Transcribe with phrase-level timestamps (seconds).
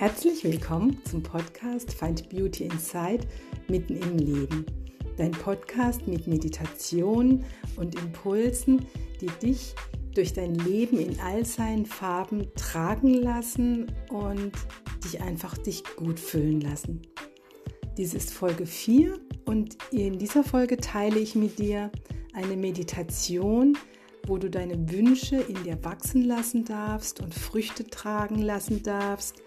[0.00, 3.26] Herzlich willkommen zum Podcast Find Beauty Inside
[3.68, 4.64] mitten im Leben.
[5.18, 7.44] Dein Podcast mit Meditation
[7.76, 8.86] und Impulsen,
[9.20, 9.74] die dich
[10.14, 14.52] durch dein Leben in all seinen Farben tragen lassen und
[15.04, 17.02] dich einfach dich gut fühlen lassen.
[17.98, 21.92] Dies ist Folge 4 und in dieser Folge teile ich mit dir
[22.32, 23.76] eine Meditation,
[24.26, 29.42] wo du deine Wünsche in dir wachsen lassen darfst und Früchte tragen lassen darfst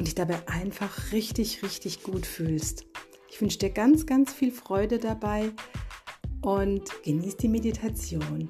[0.00, 2.86] und dich dabei einfach richtig, richtig gut fühlst.
[3.28, 5.52] Ich wünsche dir ganz, ganz viel Freude dabei
[6.40, 8.48] und genieß die Meditation.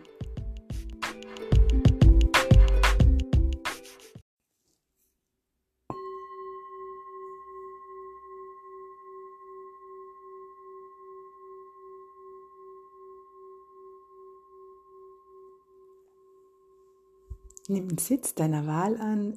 [17.66, 19.36] Nimm den Sitz deiner Wahl an,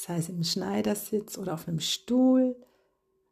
[0.00, 2.56] sei es im Schneidersitz oder auf einem Stuhl.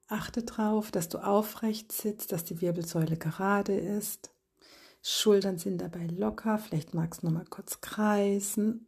[0.06, 4.30] Achte darauf, dass du aufrecht sitzt, dass die Wirbelsäule gerade ist.
[5.02, 6.58] Schultern sind dabei locker.
[6.58, 8.86] Vielleicht magst du noch mal kurz kreisen.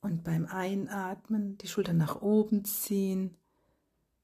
[0.00, 3.36] Und beim Einatmen die Schultern nach oben ziehen.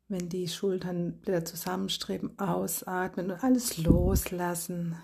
[0.09, 4.97] Wenn die Schultern wieder zusammenstreben, ausatmen und alles loslassen,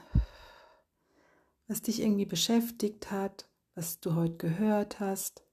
[1.67, 5.48] was dich irgendwie beschäftigt hat, was du heute gehört hast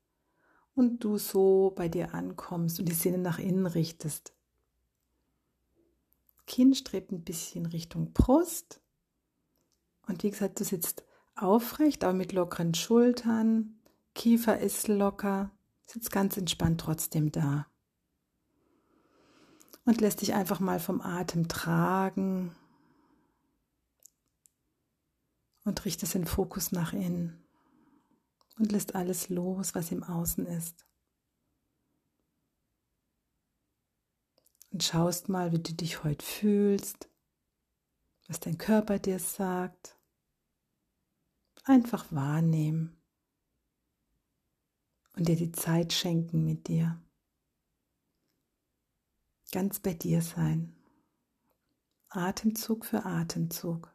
[0.75, 4.33] und du so bei dir ankommst und die Sinne nach innen richtest.
[6.45, 8.81] Kinn strebt ein bisschen Richtung Brust.
[10.05, 11.03] Und wie gesagt, du sitzt
[11.35, 13.79] aufrecht, aber mit lockeren Schultern.
[14.13, 15.51] Kiefer ist locker,
[15.85, 17.67] sitzt ganz entspannt trotzdem da.
[19.85, 22.55] Und lässt dich einfach mal vom Atem tragen.
[25.63, 27.44] Und richtest den Fokus nach innen
[28.57, 30.85] und lässt alles los, was im Außen ist.
[34.71, 37.09] Und schaust mal, wie du dich heute fühlst,
[38.27, 39.97] was dein Körper dir sagt.
[41.63, 42.95] Einfach wahrnehmen
[45.15, 47.01] und dir die Zeit schenken mit dir.
[49.51, 50.75] Ganz bei dir sein.
[52.09, 53.94] Atemzug für Atemzug.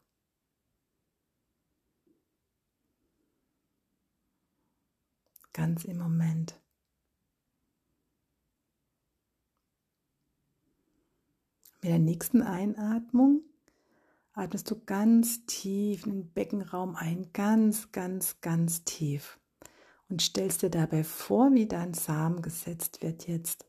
[5.53, 6.61] Ganz im Moment.
[11.83, 13.43] Mit der nächsten Einatmung
[14.33, 19.39] atmest du ganz tief in den Beckenraum ein, ganz, ganz, ganz tief.
[20.09, 23.67] Und stellst dir dabei vor, wie dein Samen gesetzt wird jetzt.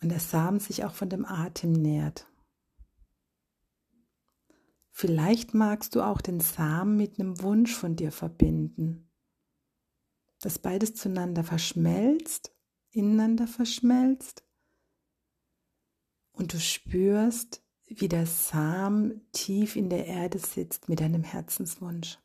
[0.00, 2.26] Und der Samen sich auch von dem Atem nährt.
[4.92, 9.05] Vielleicht magst du auch den Samen mit einem Wunsch von dir verbinden
[10.46, 12.52] dass beides zueinander verschmelzt,
[12.92, 14.44] ineinander verschmelzt
[16.30, 22.20] und du spürst, wie der Samen tief in der Erde sitzt mit deinem Herzenswunsch.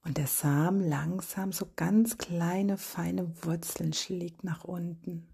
[0.00, 5.28] Und der Samen langsam so ganz kleine, feine Wurzeln schlägt nach unten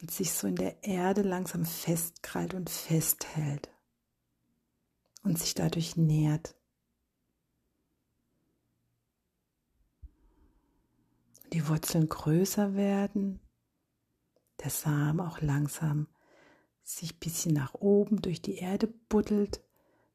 [0.00, 3.70] und sich so in der Erde langsam festkrallt und festhält
[5.22, 6.54] und sich dadurch nährt.
[11.52, 13.40] Die Wurzeln größer werden,
[14.62, 16.08] der Samen auch langsam
[16.82, 19.60] sich ein bisschen nach oben durch die Erde buddelt,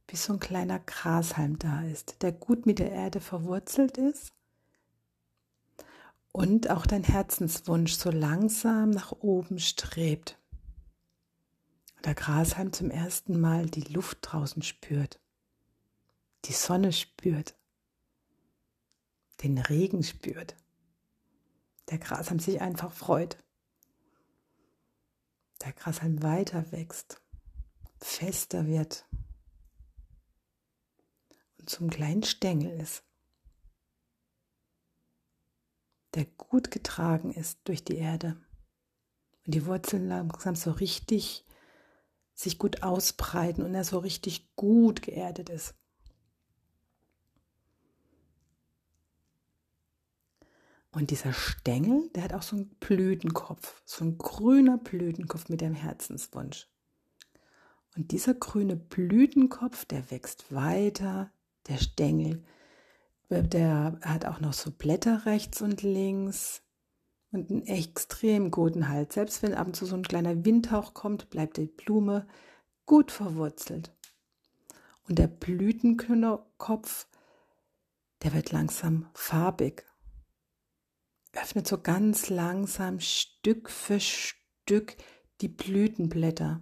[0.08, 4.34] bis so ein kleiner Grashalm da ist, der gut mit der Erde verwurzelt ist
[6.32, 10.38] und auch dein Herzenswunsch so langsam nach oben strebt.
[12.04, 15.20] Der Grashalm zum ersten Mal die Luft draußen spürt,
[16.46, 17.56] die Sonne spürt,
[19.44, 20.56] den Regen spürt.
[21.90, 23.38] Der Grashalm sich einfach freut.
[25.64, 27.22] Der Grashalm weiter wächst,
[28.00, 29.06] fester wird
[31.60, 33.04] und zum kleinen Stängel ist
[36.14, 38.38] der gut getragen ist durch die Erde.
[39.46, 41.46] Und die Wurzeln langsam so richtig
[42.34, 45.76] sich gut ausbreiten und er so richtig gut geerdet ist.
[50.92, 55.74] Und dieser Stängel, der hat auch so einen Blütenkopf, so ein grüner Blütenkopf mit dem
[55.74, 56.68] Herzenswunsch.
[57.96, 61.32] Und dieser grüne Blütenkopf, der wächst weiter,
[61.68, 62.44] der Stängel
[63.32, 66.64] der hat auch noch so Blätter rechts und links
[67.32, 69.14] und einen extrem guten Halt.
[69.14, 72.28] Selbst wenn ab und zu so ein kleiner Windhauch kommt, bleibt die Blume
[72.86, 73.96] gut verwurzelt.
[75.08, 77.08] Und der Blütenkopf,
[78.22, 79.86] der wird langsam farbig.
[81.34, 84.98] Öffnet so ganz langsam Stück für Stück
[85.40, 86.62] die Blütenblätter.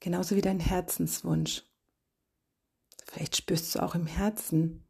[0.00, 1.62] Genauso wie dein Herzenswunsch.
[3.06, 4.87] Vielleicht spürst du auch im Herzen,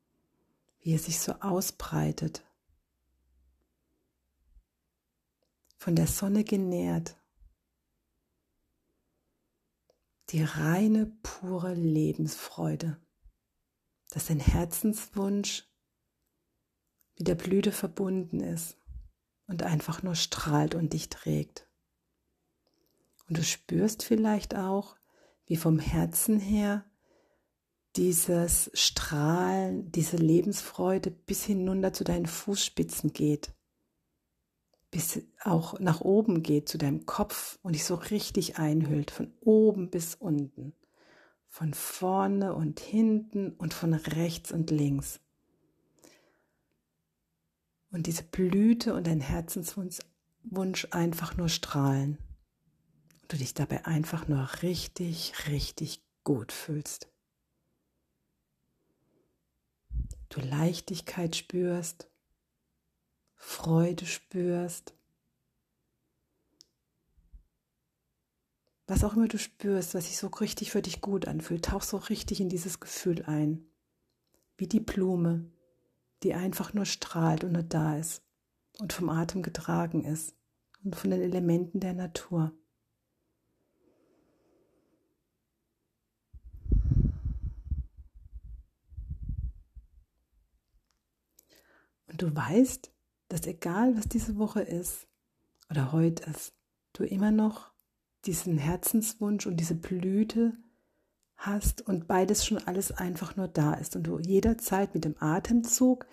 [0.80, 2.44] wie er sich so ausbreitet.
[5.76, 7.16] Von der Sonne genährt.
[10.30, 13.00] Die reine, pure Lebensfreude,
[14.10, 15.66] dass dein Herzenswunsch
[17.18, 18.76] mit der Blüte verbunden ist
[19.46, 21.68] und einfach nur strahlt und dich trägt.
[23.28, 24.96] Und du spürst vielleicht auch,
[25.46, 26.87] wie vom Herzen her
[27.96, 33.52] dieses Strahlen, diese Lebensfreude bis hinunter zu deinen Fußspitzen geht,
[34.90, 39.90] bis auch nach oben geht zu deinem Kopf und dich so richtig einhüllt, von oben
[39.90, 40.74] bis unten,
[41.48, 45.20] von vorne und hinten und von rechts und links.
[47.90, 49.98] Und diese Blüte und dein Herzenswunsch
[50.90, 52.18] einfach nur strahlen
[53.22, 57.08] und du dich dabei einfach nur richtig, richtig gut fühlst.
[60.28, 62.08] Du Leichtigkeit spürst,
[63.34, 64.94] Freude spürst.
[68.86, 71.98] Was auch immer du spürst, was sich so richtig für dich gut anfühlt, tauch so
[71.98, 73.66] richtig in dieses Gefühl ein.
[74.56, 75.50] Wie die Blume,
[76.22, 78.22] die einfach nur strahlt und nur da ist
[78.80, 80.34] und vom Atem getragen ist
[80.84, 82.52] und von den Elementen der Natur.
[92.08, 92.90] Und du weißt,
[93.28, 95.06] dass egal was diese Woche ist
[95.70, 96.54] oder heute ist,
[96.94, 97.70] du immer noch
[98.24, 100.56] diesen Herzenswunsch und diese Blüte
[101.36, 106.06] hast und beides schon alles einfach nur da ist und du jederzeit mit dem Atemzug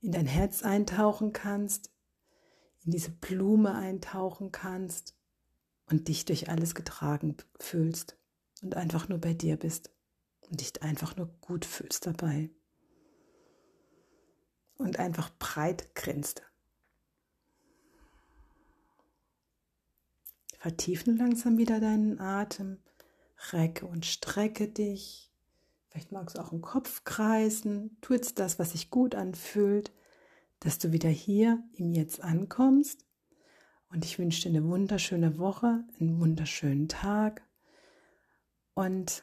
[0.00, 1.90] in dein Herz eintauchen kannst,
[2.84, 5.16] in diese Blume eintauchen kannst
[5.86, 8.16] und dich durch alles getragen fühlst
[8.62, 9.90] und einfach nur bei dir bist
[10.48, 12.50] und dich einfach nur gut fühlst dabei
[14.78, 16.42] und einfach breit grinst.
[20.58, 22.78] Vertiefe langsam wieder deinen Atem,
[23.52, 25.32] recke und strecke dich.
[25.88, 27.96] Vielleicht magst du auch im Kopf kreisen.
[28.00, 29.92] Tu jetzt das, was sich gut anfühlt,
[30.60, 33.06] dass du wieder hier im Jetzt ankommst.
[33.90, 37.42] Und ich wünsche dir eine wunderschöne Woche, einen wunderschönen Tag
[38.74, 39.22] und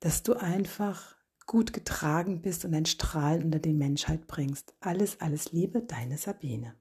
[0.00, 1.17] dass du einfach
[1.48, 4.74] gut getragen bist und ein Strahlen unter die Menschheit bringst.
[4.80, 6.74] Alles, alles Liebe, deine Sabine.